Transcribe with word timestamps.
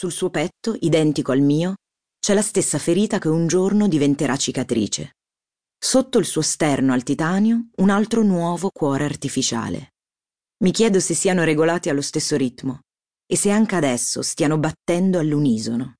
sul 0.00 0.12
suo 0.12 0.30
petto, 0.30 0.74
identico 0.80 1.30
al 1.30 1.42
mio, 1.42 1.74
c'è 2.18 2.32
la 2.32 2.40
stessa 2.40 2.78
ferita 2.78 3.18
che 3.18 3.28
un 3.28 3.46
giorno 3.46 3.86
diventerà 3.86 4.34
cicatrice. 4.34 5.16
Sotto 5.78 6.16
il 6.16 6.24
suo 6.24 6.40
sterno 6.40 6.94
al 6.94 7.02
titanio, 7.02 7.68
un 7.76 7.90
altro 7.90 8.22
nuovo 8.22 8.70
cuore 8.70 9.04
artificiale. 9.04 9.90
Mi 10.64 10.70
chiedo 10.70 11.00
se 11.00 11.12
siano 11.12 11.44
regolati 11.44 11.90
allo 11.90 12.00
stesso 12.00 12.38
ritmo 12.38 12.80
e 13.26 13.36
se 13.36 13.50
anche 13.50 13.76
adesso 13.76 14.22
stiano 14.22 14.56
battendo 14.56 15.18
all'unisono. 15.18 15.96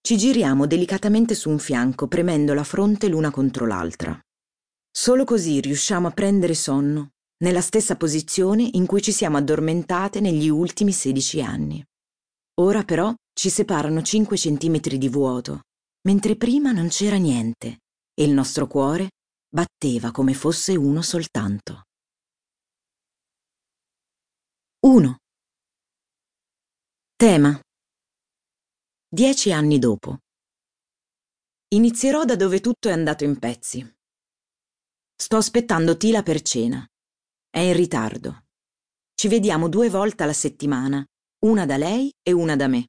Ci 0.00 0.16
giriamo 0.16 0.66
delicatamente 0.66 1.34
su 1.34 1.50
un 1.50 1.58
fianco, 1.58 2.08
premendo 2.08 2.54
la 2.54 2.64
fronte 2.64 3.08
l'una 3.08 3.30
contro 3.30 3.66
l'altra. 3.66 4.18
Solo 4.90 5.24
così 5.24 5.60
riusciamo 5.60 6.06
a 6.06 6.12
prendere 6.12 6.54
sonno, 6.54 7.10
nella 7.44 7.60
stessa 7.60 7.96
posizione 7.96 8.66
in 8.72 8.86
cui 8.86 9.02
ci 9.02 9.12
siamo 9.12 9.36
addormentate 9.36 10.20
negli 10.20 10.48
ultimi 10.48 10.92
16 10.92 11.42
anni. 11.42 11.84
Ora 12.60 12.82
però 12.82 13.14
ci 13.32 13.50
separano 13.50 14.02
5 14.02 14.36
centimetri 14.36 14.98
di 14.98 15.08
vuoto, 15.08 15.62
mentre 16.08 16.36
prima 16.36 16.72
non 16.72 16.88
c'era 16.88 17.16
niente 17.16 17.82
e 18.12 18.24
il 18.24 18.32
nostro 18.32 18.66
cuore 18.66 19.10
batteva 19.48 20.10
come 20.10 20.34
fosse 20.34 20.74
uno 20.74 21.00
soltanto. 21.00 21.84
1. 24.80 25.16
Tema. 27.14 27.60
Dieci 29.08 29.52
anni 29.52 29.78
dopo. 29.78 30.18
Inizierò 31.74 32.24
da 32.24 32.34
dove 32.34 32.60
tutto 32.60 32.88
è 32.88 32.92
andato 32.92 33.22
in 33.22 33.38
pezzi. 33.38 33.96
Sto 35.14 35.36
aspettando 35.36 35.96
Tila 35.96 36.22
per 36.24 36.42
cena. 36.42 36.84
È 37.48 37.60
in 37.60 37.74
ritardo. 37.74 38.46
Ci 39.14 39.28
vediamo 39.28 39.68
due 39.68 39.88
volte 39.90 40.24
alla 40.24 40.32
settimana, 40.32 41.04
una 41.40 41.66
da 41.66 41.76
lei 41.76 42.12
e 42.22 42.32
una 42.32 42.56
da 42.56 42.66
me, 42.66 42.88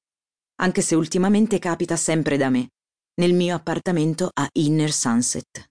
anche 0.61 0.81
se 0.81 0.95
ultimamente 0.95 1.59
capita 1.59 1.95
sempre 1.95 2.35
da 2.37 2.49
me, 2.49 2.69
nel 3.19 3.33
mio 3.33 3.55
appartamento 3.55 4.29
a 4.33 4.47
Inner 4.53 4.91
Sunset. 4.91 5.69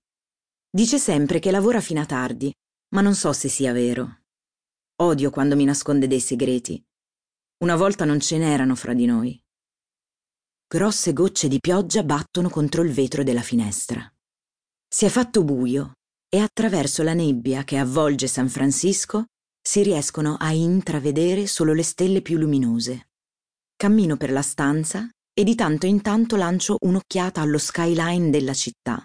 Dice 0.70 0.98
sempre 0.98 1.40
che 1.40 1.50
lavora 1.50 1.80
fino 1.80 2.00
a 2.00 2.06
tardi, 2.06 2.54
ma 2.94 3.00
non 3.00 3.14
so 3.14 3.32
se 3.32 3.48
sia 3.48 3.72
vero. 3.72 4.20
Odio 5.00 5.30
quando 5.30 5.56
mi 5.56 5.64
nasconde 5.64 6.06
dei 6.06 6.20
segreti. 6.20 6.82
Una 7.64 7.74
volta 7.74 8.04
non 8.04 8.20
ce 8.20 8.38
n'erano 8.38 8.74
fra 8.76 8.94
di 8.94 9.06
noi. 9.06 9.40
Grosse 10.66 11.12
gocce 11.12 11.48
di 11.48 11.58
pioggia 11.58 12.04
battono 12.04 12.48
contro 12.48 12.82
il 12.82 12.92
vetro 12.92 13.24
della 13.24 13.42
finestra. 13.42 14.06
Si 14.86 15.04
è 15.04 15.08
fatto 15.08 15.42
buio 15.42 15.94
e 16.28 16.38
attraverso 16.38 17.02
la 17.02 17.14
nebbia 17.14 17.64
che 17.64 17.78
avvolge 17.78 18.28
San 18.28 18.48
Francisco 18.48 19.26
si 19.68 19.82
riescono 19.82 20.36
a 20.40 20.50
intravedere 20.52 21.46
solo 21.46 21.74
le 21.74 21.82
stelle 21.82 22.22
più 22.22 22.38
luminose. 22.38 23.10
Cammino 23.76 24.16
per 24.16 24.32
la 24.32 24.40
stanza 24.40 25.06
e 25.30 25.44
di 25.44 25.54
tanto 25.54 25.84
in 25.84 26.00
tanto 26.00 26.36
lancio 26.36 26.78
un'occhiata 26.80 27.42
allo 27.42 27.58
skyline 27.58 28.30
della 28.30 28.54
città. 28.54 29.04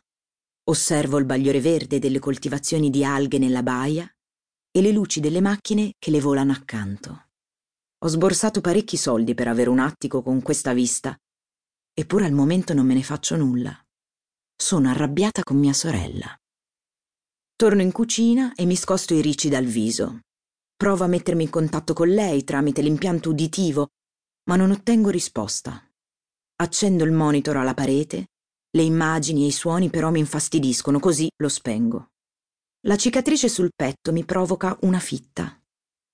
Osservo 0.70 1.17
il 1.17 1.25
bagliore 1.25 1.59
verde 1.59 2.00
delle 2.00 2.20
coltivazioni 2.20 2.89
di 2.89 3.03
alghe 3.03 3.39
nella 3.39 3.61
baia 3.61 4.09
e 4.72 4.81
le 4.81 4.94
luci 4.94 5.20
delle 5.20 5.42
macchine 5.42 5.95
che 6.00 6.11
le 6.11 6.22
volano 6.22 6.53
accanto. 6.53 7.27
Ho 7.98 8.08
sborsato 8.08 8.61
parecchi 8.61 8.95
soldi 8.95 9.33
per 9.33 9.50
avere 9.50 9.70
un 9.70 9.80
attico 9.80 10.22
con 10.22 10.42
questa 10.42 10.72
vista, 10.72 11.14
eppure 11.94 12.23
al 12.23 12.31
momento 12.31 12.73
non 12.73 12.86
me 12.86 12.94
ne 12.94 13.03
faccio 13.03 13.36
nulla. 13.36 13.77
Sono 14.55 14.89
arrabbiata 14.89 15.44
con 15.44 15.58
mia 15.58 15.73
sorella. 15.73 16.33
Torno 17.53 17.81
in 17.81 17.92
cucina 17.92 18.53
e 18.55 18.64
mi 18.64 18.77
scosto 18.77 19.14
i 19.14 19.20
ricci 19.20 19.50
dal 19.50 19.66
viso. 19.66 20.22
Provo 20.84 21.06
a 21.06 21.08
mettermi 21.08 21.44
in 21.44 21.50
contatto 21.50 21.94
con 21.94 22.09
lei 22.09 22.44
tramite 22.44 22.81
l'impianto 22.81 23.30
uditivo, 23.30 23.92
ma 24.50 24.58
non 24.58 24.70
ottengo 24.70 25.09
risposta. 25.09 25.81
Accendo 26.58 27.06
il 27.06 27.14
monitor 27.14 27.56
alla 27.56 27.73
parete, 27.73 28.31
le 28.70 28.81
immagini 28.81 29.44
e 29.44 29.48
i 29.48 29.52
suoni 29.54 29.89
però 29.89 30.11
mi 30.11 30.20
infastidiscono, 30.20 31.00
così 31.00 31.30
lo 31.38 31.48
spengo. 31.48 32.09
La 32.82 32.98
cicatrice 32.98 33.48
sul 33.48 33.70
petto 33.73 34.11
mi 34.11 34.26
provoca 34.26 34.77
una 34.82 34.99
fitta. 34.99 35.58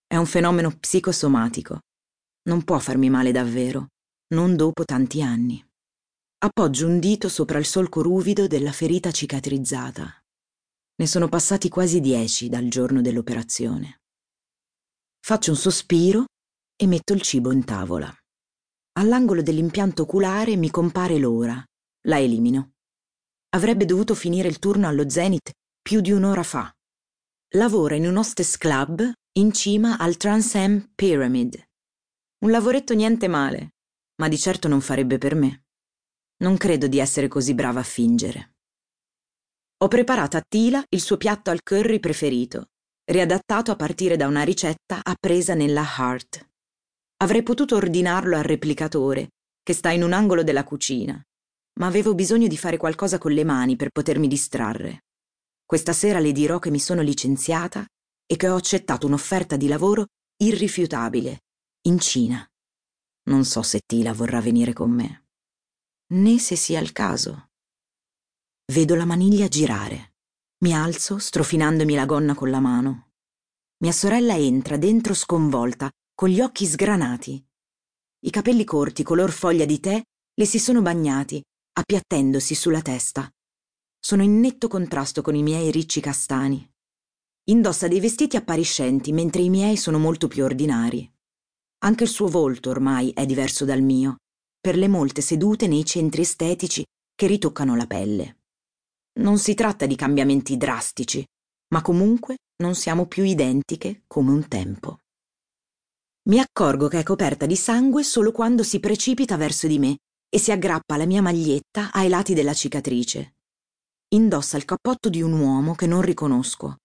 È 0.05 0.15
un 0.15 0.27
fenomeno 0.27 0.69
psicosomatico. 0.69 1.79
Non 2.43 2.63
può 2.63 2.77
farmi 2.77 3.09
male 3.09 3.31
davvero, 3.31 3.87
non 4.35 4.55
dopo 4.55 4.85
tanti 4.85 5.23
anni. 5.23 5.67
Appoggio 6.45 6.85
un 6.85 6.99
dito 6.99 7.27
sopra 7.27 7.57
il 7.57 7.65
solco 7.65 8.03
ruvido 8.03 8.45
della 8.45 8.71
ferita 8.71 9.09
cicatrizzata. 9.09 10.23
Ne 10.95 11.07
sono 11.07 11.27
passati 11.27 11.69
quasi 11.69 11.99
dieci 11.99 12.49
dal 12.49 12.67
giorno 12.67 13.01
dell'operazione. 13.01 13.95
Faccio 15.21 15.51
un 15.51 15.57
sospiro 15.57 16.25
e 16.75 16.87
metto 16.87 17.13
il 17.13 17.21
cibo 17.21 17.51
in 17.51 17.63
tavola. 17.63 18.11
All'angolo 18.93 19.41
dell'impianto 19.41 20.03
oculare 20.03 20.55
mi 20.55 20.69
compare 20.69 21.17
l'ora. 21.17 21.63
La 22.07 22.19
elimino. 22.19 22.71
Avrebbe 23.49 23.85
dovuto 23.85 24.15
finire 24.15 24.47
il 24.47 24.59
turno 24.59 24.87
allo 24.87 25.09
Zenith 25.09 25.51
più 25.81 26.01
di 26.01 26.11
un'ora 26.11 26.43
fa. 26.43 26.73
Lavora 27.53 27.95
in 27.95 28.07
un 28.07 28.17
hostess 28.17 28.57
club 28.57 29.11
in 29.33 29.51
cima 29.51 29.97
al 29.97 30.17
Trans 30.17 30.55
Am 30.55 30.91
Pyramid. 30.95 31.61
Un 32.43 32.51
lavoretto 32.51 32.93
niente 32.93 33.27
male, 33.27 33.73
ma 34.21 34.27
di 34.27 34.37
certo 34.37 34.67
non 34.67 34.81
farebbe 34.81 35.17
per 35.17 35.35
me. 35.35 35.63
Non 36.37 36.57
credo 36.57 36.87
di 36.87 36.99
essere 36.99 37.27
così 37.27 37.53
brava 37.53 37.81
a 37.81 37.83
fingere. 37.83 38.55
Ho 39.81 39.87
preparato 39.87 40.37
a 40.37 40.43
Tila 40.47 40.83
il 40.89 41.01
suo 41.01 41.17
piatto 41.17 41.49
al 41.49 41.63
curry 41.63 41.99
preferito, 41.99 42.69
riadattato 43.09 43.71
a 43.71 43.75
partire 43.75 44.17
da 44.17 44.27
una 44.27 44.43
ricetta 44.43 44.99
appresa 45.01 45.55
nella 45.55 45.83
Heart. 45.83 46.47
Avrei 47.17 47.41
potuto 47.41 47.75
ordinarlo 47.75 48.37
al 48.37 48.43
replicatore, 48.43 49.29
che 49.63 49.73
sta 49.73 49.89
in 49.89 50.03
un 50.03 50.13
angolo 50.13 50.43
della 50.43 50.63
cucina, 50.63 51.19
ma 51.79 51.87
avevo 51.87 52.13
bisogno 52.13 52.47
di 52.47 52.57
fare 52.57 52.77
qualcosa 52.77 53.17
con 53.17 53.31
le 53.31 53.43
mani 53.43 53.75
per 53.75 53.89
potermi 53.89 54.27
distrarre. 54.27 55.05
Questa 55.65 55.91
sera 55.91 56.19
le 56.19 56.31
dirò 56.31 56.59
che 56.59 56.69
mi 56.69 56.79
sono 56.79 57.01
licenziata 57.01 57.85
e 58.25 58.35
che 58.35 58.47
ho 58.47 58.55
accettato 58.55 59.07
un'offerta 59.07 59.57
di 59.57 59.67
lavoro 59.67 60.07
irrifiutabile, 60.37 61.39
in 61.87 61.99
Cina. 61.99 62.47
Non 63.29 63.43
so 63.43 63.63
se 63.63 63.81
Tila 63.85 64.13
vorrà 64.13 64.39
venire 64.39 64.73
con 64.73 64.91
me, 64.91 65.25
né 66.13 66.37
se 66.37 66.55
sia 66.55 66.79
il 66.79 66.91
caso. 66.91 67.49
Vedo 68.71 68.95
la 68.95 69.05
maniglia 69.05 69.47
girare. 69.47 70.13
Mi 70.61 70.73
alzo, 70.73 71.19
strofinandomi 71.19 71.95
la 71.95 72.05
gonna 72.05 72.35
con 72.35 72.49
la 72.49 72.59
mano. 72.59 73.11
Mia 73.77 73.93
sorella 73.93 74.35
entra 74.35 74.75
dentro 74.75 75.13
sconvolta, 75.13 75.89
con 76.13 76.27
gli 76.27 76.41
occhi 76.41 76.65
sgranati. 76.65 77.41
I 78.25 78.29
capelli 78.29 78.65
corti, 78.65 79.01
color 79.03 79.31
foglia 79.31 79.63
di 79.63 79.79
tè, 79.79 80.01
le 80.33 80.45
si 80.45 80.59
sono 80.59 80.81
bagnati, 80.81 81.41
appiattendosi 81.71 82.55
sulla 82.55 82.81
testa. 82.81 83.31
Sono 83.97 84.21
in 84.21 84.41
netto 84.41 84.67
contrasto 84.67 85.21
con 85.21 85.33
i 85.33 85.43
miei 85.43 85.71
ricci 85.71 86.01
castani. 86.01 86.69
Indossa 87.45 87.87
dei 87.87 88.01
vestiti 88.01 88.35
appariscenti, 88.35 89.13
mentre 89.13 89.41
i 89.41 89.49
miei 89.49 89.77
sono 89.77 89.97
molto 89.97 90.27
più 90.27 90.43
ordinari. 90.43 91.09
Anche 91.85 92.03
il 92.03 92.09
suo 92.09 92.27
volto 92.27 92.69
ormai 92.69 93.11
è 93.11 93.25
diverso 93.25 93.63
dal 93.63 93.81
mio, 93.81 94.17
per 94.59 94.75
le 94.75 94.89
molte 94.89 95.21
sedute 95.21 95.67
nei 95.67 95.85
centri 95.85 96.23
estetici 96.23 96.83
che 97.15 97.27
ritoccano 97.27 97.77
la 97.77 97.87
pelle. 97.87 98.38
Non 99.19 99.37
si 99.37 99.53
tratta 99.53 99.85
di 99.85 99.95
cambiamenti 99.95 100.55
drastici, 100.57 101.25
ma 101.73 101.81
comunque 101.81 102.37
non 102.63 102.75
siamo 102.75 103.05
più 103.05 103.23
identiche 103.23 104.03
come 104.07 104.31
un 104.31 104.47
tempo. 104.47 104.99
Mi 106.29 106.39
accorgo 106.39 106.87
che 106.87 106.99
è 106.99 107.03
coperta 107.03 107.45
di 107.45 107.55
sangue 107.55 108.03
solo 108.03 108.31
quando 108.31 108.63
si 108.63 108.79
precipita 108.79 109.35
verso 109.35 109.67
di 109.67 109.79
me 109.79 109.97
e 110.29 110.37
si 110.37 110.51
aggrappa 110.51 110.93
alla 110.93 111.05
mia 111.05 111.21
maglietta 111.21 111.91
ai 111.91 112.07
lati 112.07 112.33
della 112.33 112.53
cicatrice. 112.53 113.35
Indossa 114.09 114.57
il 114.57 114.65
cappotto 114.65 115.09
di 115.09 115.21
un 115.21 115.33
uomo 115.33 115.73
che 115.73 115.87
non 115.87 116.01
riconosco. 116.01 116.77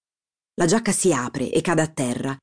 La 0.55 0.67
giacca 0.67 0.93
si 0.93 1.13
apre 1.13 1.51
e 1.51 1.61
cade 1.61 1.83
a 1.83 1.89
terra. 1.89 2.39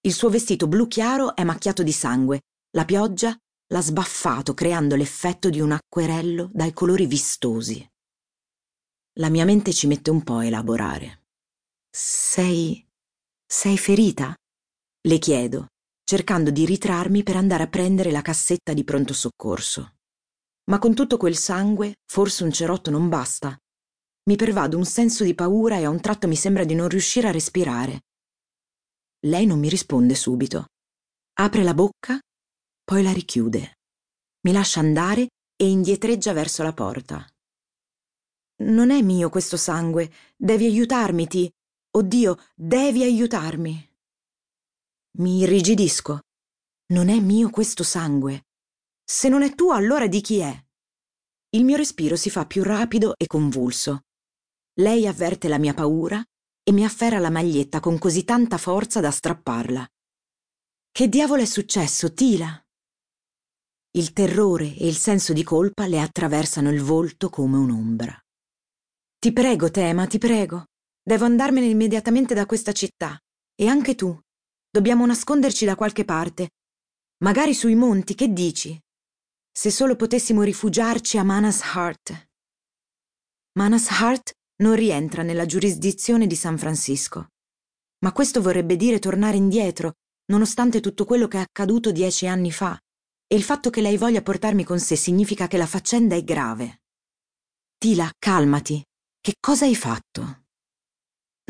Il 0.00 0.12
suo 0.12 0.30
vestito 0.30 0.66
blu 0.66 0.88
chiaro 0.88 1.36
è 1.36 1.44
macchiato 1.44 1.82
di 1.82 1.92
sangue. 1.92 2.42
La 2.70 2.84
pioggia 2.84 3.36
l'ha 3.68 3.80
sbaffato 3.80 4.54
creando 4.54 4.96
l'effetto 4.96 5.48
di 5.48 5.60
un 5.60 5.72
acquerello 5.72 6.50
dai 6.52 6.72
colori 6.72 7.06
vistosi. 7.06 7.86
La 9.16 9.28
mia 9.28 9.44
mente 9.44 9.74
ci 9.74 9.86
mette 9.86 10.08
un 10.08 10.22
po' 10.22 10.36
a 10.36 10.46
elaborare. 10.46 11.24
Sei... 11.90 12.82
sei 13.46 13.76
ferita? 13.76 14.34
Le 15.06 15.18
chiedo, 15.18 15.66
cercando 16.02 16.50
di 16.50 16.64
ritrarmi 16.64 17.22
per 17.22 17.36
andare 17.36 17.64
a 17.64 17.68
prendere 17.68 18.10
la 18.10 18.22
cassetta 18.22 18.72
di 18.72 18.84
pronto 18.84 19.12
soccorso. 19.12 19.96
Ma 20.70 20.78
con 20.78 20.94
tutto 20.94 21.18
quel 21.18 21.36
sangue, 21.36 21.96
forse 22.10 22.44
un 22.44 22.52
cerotto 22.52 22.90
non 22.90 23.10
basta. 23.10 23.54
Mi 24.30 24.36
pervado 24.36 24.78
un 24.78 24.86
senso 24.86 25.24
di 25.24 25.34
paura 25.34 25.76
e 25.76 25.84
a 25.84 25.90
un 25.90 26.00
tratto 26.00 26.26
mi 26.26 26.36
sembra 26.36 26.64
di 26.64 26.74
non 26.74 26.88
riuscire 26.88 27.28
a 27.28 27.32
respirare. 27.32 28.04
Lei 29.26 29.44
non 29.44 29.58
mi 29.58 29.68
risponde 29.68 30.14
subito. 30.14 30.68
Apre 31.34 31.62
la 31.62 31.74
bocca, 31.74 32.18
poi 32.82 33.02
la 33.02 33.12
richiude. 33.12 33.76
Mi 34.46 34.52
lascia 34.52 34.80
andare 34.80 35.28
e 35.54 35.68
indietreggia 35.68 36.32
verso 36.32 36.62
la 36.62 36.72
porta. 36.72 37.26
Non 38.56 38.90
è 38.90 39.02
mio 39.02 39.28
questo 39.28 39.56
sangue. 39.56 40.10
Devi 40.36 40.66
aiutarmi, 40.66 41.26
Ti. 41.26 41.52
Oddio, 41.94 42.36
devi 42.54 43.02
aiutarmi. 43.02 43.90
Mi 45.18 45.40
irrigidisco. 45.40 46.20
Non 46.92 47.08
è 47.08 47.20
mio 47.20 47.50
questo 47.50 47.82
sangue. 47.82 48.44
Se 49.04 49.28
non 49.28 49.42
è 49.42 49.54
tua, 49.54 49.76
allora 49.76 50.06
di 50.06 50.20
chi 50.20 50.38
è? 50.38 50.64
Il 51.50 51.64
mio 51.64 51.76
respiro 51.76 52.16
si 52.16 52.30
fa 52.30 52.46
più 52.46 52.62
rapido 52.62 53.14
e 53.16 53.26
convulso. 53.26 54.04
Lei 54.80 55.06
avverte 55.06 55.48
la 55.48 55.58
mia 55.58 55.74
paura 55.74 56.24
e 56.62 56.72
mi 56.72 56.84
afferra 56.84 57.18
la 57.18 57.30
maglietta 57.30 57.80
con 57.80 57.98
così 57.98 58.24
tanta 58.24 58.56
forza 58.56 59.00
da 59.00 59.10
strapparla. 59.10 59.86
Che 60.90 61.08
diavolo 61.08 61.42
è 61.42 61.46
successo, 61.46 62.12
Tila? 62.14 62.62
Il 63.94 64.12
terrore 64.14 64.74
e 64.74 64.86
il 64.86 64.96
senso 64.96 65.34
di 65.34 65.42
colpa 65.42 65.86
le 65.86 66.00
attraversano 66.00 66.70
il 66.70 66.80
volto 66.80 67.28
come 67.28 67.58
un'ombra. 67.58 68.21
Ti 69.22 69.32
prego, 69.32 69.70
Tema, 69.70 70.08
ti 70.08 70.18
prego. 70.18 70.64
Devo 71.00 71.26
andarmene 71.26 71.66
immediatamente 71.66 72.34
da 72.34 72.44
questa 72.44 72.72
città. 72.72 73.16
E 73.54 73.68
anche 73.68 73.94
tu. 73.94 74.18
Dobbiamo 74.68 75.06
nasconderci 75.06 75.64
da 75.64 75.76
qualche 75.76 76.04
parte. 76.04 76.50
Magari 77.18 77.54
sui 77.54 77.76
monti, 77.76 78.16
che 78.16 78.32
dici? 78.32 78.76
Se 79.48 79.70
solo 79.70 79.94
potessimo 79.94 80.42
rifugiarci 80.42 81.18
a 81.18 81.22
Manas 81.22 81.62
Heart. 81.62 82.30
Manas 83.52 83.90
Heart 83.90 84.32
non 84.56 84.74
rientra 84.74 85.22
nella 85.22 85.46
giurisdizione 85.46 86.26
di 86.26 86.34
San 86.34 86.58
Francisco. 86.58 87.28
Ma 88.00 88.10
questo 88.10 88.42
vorrebbe 88.42 88.74
dire 88.74 88.98
tornare 88.98 89.36
indietro, 89.36 89.92
nonostante 90.32 90.80
tutto 90.80 91.04
quello 91.04 91.28
che 91.28 91.38
è 91.38 91.42
accaduto 91.42 91.92
dieci 91.92 92.26
anni 92.26 92.50
fa. 92.50 92.76
E 93.28 93.36
il 93.36 93.44
fatto 93.44 93.70
che 93.70 93.82
lei 93.82 93.96
voglia 93.96 94.20
portarmi 94.20 94.64
con 94.64 94.80
sé 94.80 94.96
significa 94.96 95.46
che 95.46 95.58
la 95.58 95.66
faccenda 95.66 96.16
è 96.16 96.24
grave. 96.24 96.80
Tila, 97.78 98.10
calmati. 98.18 98.84
Che 99.24 99.34
cosa 99.38 99.66
hai 99.66 99.76
fatto? 99.76 100.46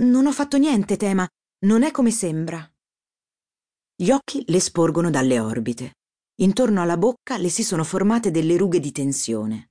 Non 0.02 0.26
ho 0.26 0.32
fatto 0.32 0.58
niente, 0.58 0.98
Tema. 0.98 1.26
Non 1.64 1.84
è 1.84 1.90
come 1.90 2.10
sembra. 2.10 2.70
Gli 3.96 4.10
occhi 4.10 4.42
le 4.48 4.60
sporgono 4.60 5.08
dalle 5.08 5.40
orbite. 5.40 5.94
Intorno 6.42 6.82
alla 6.82 6.98
bocca 6.98 7.38
le 7.38 7.48
si 7.48 7.64
sono 7.64 7.82
formate 7.82 8.30
delle 8.30 8.58
rughe 8.58 8.78
di 8.78 8.92
tensione. 8.92 9.70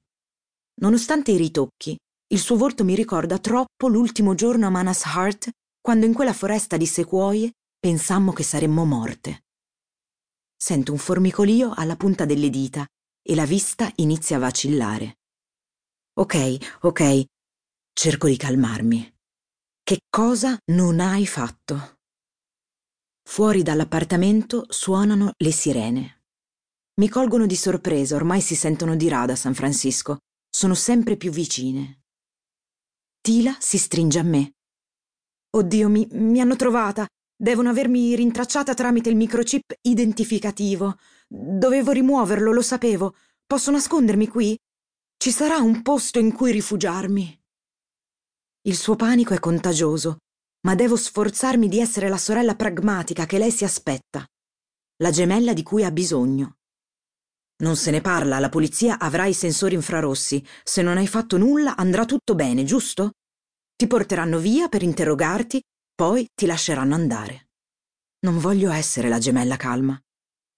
Nonostante 0.81 1.29
i 1.29 1.37
ritocchi, 1.37 1.95
il 2.29 2.39
suo 2.39 2.57
volto 2.57 2.83
mi 2.83 2.95
ricorda 2.95 3.37
troppo 3.37 3.87
l'ultimo 3.87 4.33
giorno 4.33 4.65
a 4.65 4.71
Manas 4.71 5.05
Heart, 5.05 5.51
quando 5.79 6.07
in 6.07 6.15
quella 6.15 6.33
foresta 6.33 6.77
di 6.77 6.87
sequoie 6.87 7.51
pensammo 7.79 8.33
che 8.33 8.41
saremmo 8.41 8.83
morte. 8.83 9.43
Sento 10.57 10.91
un 10.91 10.97
formicolio 10.97 11.71
alla 11.75 11.95
punta 11.95 12.25
delle 12.25 12.49
dita 12.49 12.83
e 13.21 13.35
la 13.35 13.45
vista 13.45 13.91
inizia 13.97 14.37
a 14.37 14.39
vacillare. 14.39 15.19
Ok, 16.13 16.79
ok, 16.81 17.25
cerco 17.93 18.27
di 18.27 18.37
calmarmi. 18.37 19.13
Che 19.83 19.99
cosa 20.09 20.57
non 20.71 20.99
hai 20.99 21.25
fatto? 21.25 21.99
Fuori 23.23 23.63
dall'appartamento 23.63 24.65
suonano 24.69 25.33
le 25.37 25.51
sirene. 25.51 26.23
Mi 26.99 27.09
colgono 27.09 27.45
di 27.45 27.55
sorpresa, 27.55 28.15
ormai 28.15 28.41
si 28.41 28.55
sentono 28.55 28.95
di 28.95 29.07
rada 29.07 29.33
a 29.33 29.37
San 29.37 29.53
Francisco. 29.53 30.19
Sono 30.49 30.73
sempre 30.73 31.15
più 31.15 31.31
vicine. 31.31 32.01
Tila 33.21 33.55
si 33.59 33.77
stringe 33.77 34.19
a 34.19 34.23
me. 34.23 34.53
Oddio, 35.51 35.89
mi, 35.89 36.07
mi 36.11 36.41
hanno 36.41 36.55
trovata. 36.55 37.07
Devono 37.35 37.69
avermi 37.69 38.15
rintracciata 38.15 38.73
tramite 38.73 39.09
il 39.09 39.15
microchip 39.15 39.73
identificativo. 39.81 40.97
Dovevo 41.27 41.91
rimuoverlo, 41.91 42.51
lo 42.51 42.61
sapevo. 42.61 43.15
Posso 43.45 43.71
nascondermi 43.71 44.27
qui? 44.27 44.57
Ci 45.17 45.31
sarà 45.31 45.57
un 45.57 45.81
posto 45.81 46.19
in 46.19 46.33
cui 46.33 46.51
rifugiarmi. 46.51 47.40
Il 48.63 48.75
suo 48.75 48.95
panico 48.95 49.33
è 49.33 49.39
contagioso, 49.39 50.17
ma 50.67 50.75
devo 50.75 50.95
sforzarmi 50.95 51.67
di 51.67 51.79
essere 51.79 52.09
la 52.09 52.17
sorella 52.17 52.55
pragmatica 52.55 53.25
che 53.25 53.39
lei 53.39 53.49
si 53.49 53.63
aspetta, 53.63 54.23
la 54.97 55.09
gemella 55.09 55.53
di 55.53 55.63
cui 55.63 55.83
ha 55.83 55.89
bisogno. 55.91 56.57
Non 57.63 57.75
se 57.75 57.89
ne 57.89 58.01
parla, 58.01 58.37
la 58.37 58.49
polizia 58.49 58.99
avrà 58.99 59.25
i 59.25 59.33
sensori 59.33 59.73
infrarossi. 59.73 60.45
Se 60.63 60.81
non 60.81 60.97
hai 60.97 61.07
fatto 61.07 61.37
nulla 61.37 61.75
andrà 61.75 62.05
tutto 62.05 62.35
bene, 62.35 62.63
giusto? 62.63 63.13
Ti 63.75 63.87
porteranno 63.87 64.37
via 64.37 64.67
per 64.67 64.83
interrogarti, 64.83 65.61
poi 65.95 66.27
ti 66.33 66.45
lasceranno 66.45 66.93
andare. 66.93 67.49
Non 68.25 68.37
voglio 68.37 68.71
essere 68.71 69.09
la 69.09 69.17
gemella 69.17 69.57
calma. 69.57 69.99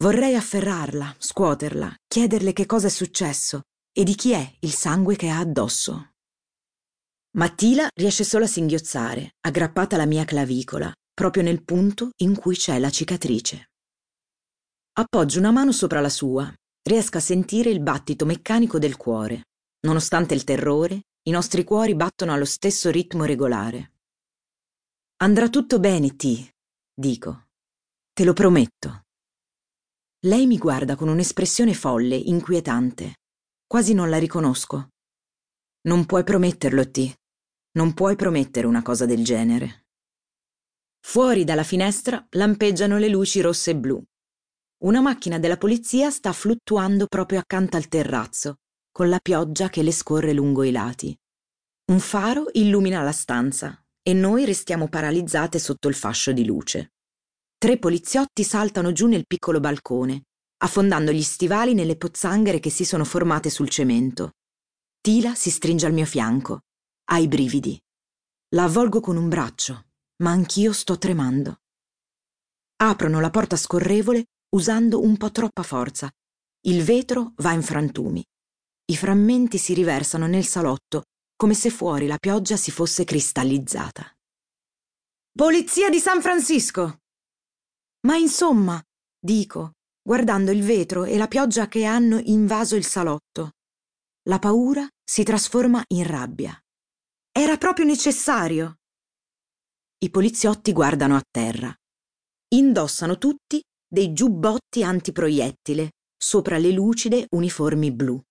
Vorrei 0.03 0.35
afferrarla, 0.35 1.15
scuoterla, 1.17 1.93
chiederle 2.05 2.51
che 2.51 2.65
cosa 2.65 2.87
è 2.87 2.89
successo 2.89 3.61
e 3.93 4.03
di 4.03 4.15
chi 4.15 4.31
è 4.31 4.55
il 4.59 4.73
sangue 4.73 5.15
che 5.15 5.29
ha 5.29 5.39
addosso. 5.39 6.12
Mattila 7.35 7.87
riesce 7.95 8.23
solo 8.23 8.45
a 8.45 8.47
singhiozzare, 8.47 9.37
aggrappata 9.41 9.95
alla 9.95 10.05
mia 10.05 10.23
clavicola, 10.23 10.93
proprio 11.11 11.41
nel 11.41 11.63
punto 11.63 12.11
in 12.17 12.35
cui 12.35 12.55
c'è 12.55 12.77
la 12.77 12.91
cicatrice. 12.91 13.71
Appoggio 14.99 15.39
una 15.39 15.49
mano 15.49 15.71
sopra 15.71 15.99
la 15.99 16.09
sua 16.09 16.53
riesca 16.83 17.17
a 17.17 17.21
sentire 17.21 17.71
il 17.71 17.81
battito 17.81 18.25
meccanico 18.25 18.77
del 18.77 18.97
cuore. 18.97 19.45
Nonostante 19.87 20.35
il 20.35 20.43
terrore, 20.43 21.05
i 21.23 21.31
nostri 21.31 21.63
cuori 21.63 21.95
battono 21.95 22.33
allo 22.33 22.45
stesso 22.45 22.91
ritmo 22.91 23.23
regolare. 23.25 23.93
Andrà 25.23 25.49
tutto 25.49 25.79
bene, 25.79 26.15
T, 26.15 26.49
dico. 26.93 27.47
Te 28.13 28.23
lo 28.25 28.33
prometto. 28.33 29.05
Lei 30.27 30.45
mi 30.45 30.59
guarda 30.59 30.95
con 30.95 31.07
un'espressione 31.07 31.73
folle, 31.73 32.15
inquietante. 32.15 33.15
Quasi 33.65 33.95
non 33.95 34.11
la 34.11 34.19
riconosco. 34.19 34.89
Non 35.87 36.05
puoi 36.05 36.23
prometterlo, 36.23 36.91
T. 36.91 37.13
Non 37.75 37.93
puoi 37.93 38.15
promettere 38.15 38.67
una 38.67 38.83
cosa 38.83 39.05
del 39.07 39.23
genere. 39.23 39.87
Fuori 40.99 41.43
dalla 41.43 41.63
finestra 41.63 42.23
lampeggiano 42.31 42.97
le 42.97 43.07
luci 43.07 43.41
rosse 43.41 43.71
e 43.71 43.75
blu. 43.75 44.01
Una 44.83 45.01
macchina 45.01 45.39
della 45.39 45.57
polizia 45.57 46.11
sta 46.11 46.33
fluttuando 46.33 47.07
proprio 47.07 47.39
accanto 47.39 47.75
al 47.75 47.87
terrazzo, 47.87 48.57
con 48.91 49.09
la 49.09 49.19
pioggia 49.19 49.69
che 49.69 49.81
le 49.81 49.91
scorre 49.91 50.33
lungo 50.33 50.63
i 50.63 50.71
lati. 50.71 51.17
Un 51.85 51.99
faro 51.99 52.45
illumina 52.53 53.01
la 53.01 53.11
stanza 53.11 53.83
e 54.03 54.13
noi 54.13 54.45
restiamo 54.45 54.87
paralizzate 54.87 55.57
sotto 55.57 55.87
il 55.87 55.95
fascio 55.95 56.31
di 56.31 56.45
luce. 56.45 56.93
Tre 57.57 57.79
poliziotti 57.79 58.43
saltano 58.43 58.91
giù 58.91 59.07
nel 59.07 59.25
piccolo 59.25 59.59
balcone, 59.59 60.25
affondando 60.57 61.11
gli 61.11 61.23
stivali 61.23 61.73
nelle 61.73 61.97
pozzanghere 61.97 62.59
che 62.59 62.69
si 62.69 62.85
sono 62.85 63.03
formate 63.03 63.49
sul 63.49 63.69
cemento. 63.69 64.33
Tila 65.01 65.33
si 65.33 65.49
stringe 65.49 65.87
al 65.87 65.93
mio 65.93 66.05
fianco. 66.05 66.61
Ha 67.05 67.17
i 67.19 67.27
brividi. 67.27 67.79
La 68.55 68.63
avvolgo 68.63 68.99
con 68.99 69.17
un 69.17 69.29
braccio, 69.29 69.87
ma 70.23 70.31
anch'io 70.31 70.73
sto 70.73 70.97
tremando. 70.97 71.61
Aprono 72.77 73.19
la 73.19 73.29
porta 73.29 73.55
scorrevole 73.55 74.25
usando 74.55 75.01
un 75.01 75.17
po' 75.17 75.31
troppa 75.31 75.63
forza. 75.63 76.11
Il 76.65 76.83
vetro 76.83 77.33
va 77.37 77.53
in 77.53 77.61
frantumi. 77.61 78.23
I 78.85 78.97
frammenti 78.97 79.57
si 79.57 79.73
riversano 79.73 80.27
nel 80.27 80.45
salotto 80.45 81.03
come 81.43 81.55
se 81.55 81.69
fuori 81.69 82.07
la 82.07 82.17
pioggia 82.17 82.55
si 82.55 82.71
fosse 82.71 83.03
cristallizzata. 83.03 84.15
Polizia 85.35 85.89
di 85.89 85.99
San 85.99 86.21
Francisco! 86.21 86.99
Ma 88.07 88.15
insomma, 88.15 88.81
dico, 89.19 89.73
guardando 90.01 90.51
il 90.51 90.63
vetro 90.63 91.03
e 91.03 91.17
la 91.17 91.27
pioggia 91.27 91.67
che 91.67 91.83
hanno 91.83 92.19
invaso 92.23 92.77
il 92.77 92.85
salotto. 92.85 93.55
La 94.29 94.39
paura 94.39 94.87
si 95.03 95.23
trasforma 95.23 95.83
in 95.87 96.07
rabbia. 96.07 96.57
Era 97.35 97.57
proprio 97.57 97.83
necessario. 97.83 98.75
I 99.97 100.11
poliziotti 100.11 100.71
guardano 100.71 101.15
a 101.15 101.21
terra. 101.27 101.75
Indossano 102.49 103.17
tutti 103.17 103.59
dei 103.87 104.13
giubbotti 104.13 104.83
antiproiettile 104.83 105.93
sopra 106.15 106.59
le 106.59 106.69
lucide 106.69 107.25
uniformi 107.31 107.91
blu. 107.91 108.21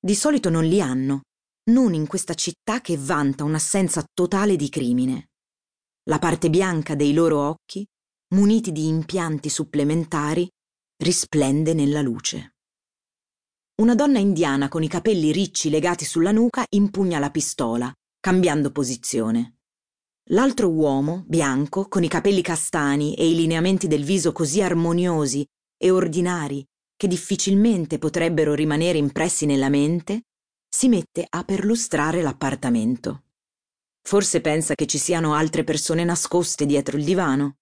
Di 0.00 0.14
solito 0.14 0.48
non 0.48 0.64
li 0.64 0.80
hanno, 0.80 1.24
non 1.70 1.92
in 1.92 2.06
questa 2.06 2.32
città 2.32 2.80
che 2.80 2.96
vanta 2.96 3.44
un'assenza 3.44 4.02
totale 4.10 4.56
di 4.56 4.70
crimine. 4.70 5.28
La 6.04 6.18
parte 6.18 6.48
bianca 6.48 6.94
dei 6.94 7.12
loro 7.12 7.46
occhi, 7.46 7.86
muniti 8.34 8.72
di 8.72 8.86
impianti 8.86 9.50
supplementari, 9.50 10.48
risplende 10.96 11.74
nella 11.74 12.00
luce. 12.00 12.54
Una 13.82 13.94
donna 13.94 14.18
indiana 14.18 14.68
con 14.68 14.82
i 14.82 14.88
capelli 14.88 15.30
ricci 15.30 15.68
legati 15.68 16.06
sulla 16.06 16.32
nuca 16.32 16.64
impugna 16.70 17.18
la 17.18 17.30
pistola, 17.30 17.92
cambiando 18.20 18.70
posizione. 18.70 19.56
L'altro 20.30 20.68
uomo, 20.68 21.24
bianco, 21.26 21.88
con 21.88 22.04
i 22.04 22.08
capelli 22.08 22.42
castani 22.42 23.14
e 23.14 23.28
i 23.28 23.34
lineamenti 23.34 23.88
del 23.88 24.04
viso 24.04 24.30
così 24.30 24.62
armoniosi 24.62 25.44
e 25.76 25.90
ordinari 25.90 26.64
che 27.00 27.08
difficilmente 27.08 27.98
potrebbero 27.98 28.52
rimanere 28.52 28.98
impressi 28.98 29.46
nella 29.46 29.70
mente, 29.70 30.24
si 30.68 30.86
mette 30.86 31.24
a 31.26 31.44
perlustrare 31.44 32.20
l'appartamento. 32.20 33.22
Forse 34.02 34.42
pensa 34.42 34.74
che 34.74 34.84
ci 34.84 34.98
siano 34.98 35.32
altre 35.32 35.64
persone 35.64 36.04
nascoste 36.04 36.66
dietro 36.66 36.98
il 36.98 37.04
divano. 37.04 37.56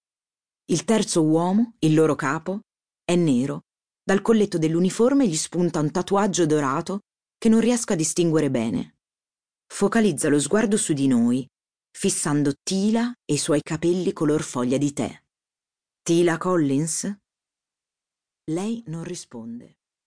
Il 0.67 0.85
terzo 0.85 1.23
uomo, 1.23 1.77
il 1.79 1.95
loro 1.95 2.17
capo, 2.17 2.63
è 3.05 3.15
nero. 3.15 3.63
Dal 4.03 4.23
colletto 4.23 4.59
dell'uniforme 4.59 5.29
gli 5.29 5.37
spunta 5.37 5.79
un 5.79 5.93
tatuaggio 5.93 6.45
dorato 6.45 7.03
che 7.39 7.49
non 7.49 7.61
riesco 7.61 7.93
a 7.93 7.97
distinguere 7.97 8.51
bene. 8.51 8.98
Focalizza 9.71 10.29
lo 10.29 10.41
sguardo 10.41 10.77
su 10.77 10.93
di 10.93 11.07
noi 11.07 11.47
fissando 11.99 12.53
Tila 12.63 13.13
e 13.25 13.35
i 13.35 13.39
suoi 13.39 13.61
capelli 13.61 14.13
color 14.13 14.43
foglia 14.43 14.79
di 14.79 14.93
tè. 14.93 15.21
Tila 16.03 16.39
Collins? 16.39 17.13
Lei 18.53 18.85
non 18.87 19.03
risponde. 19.03 19.78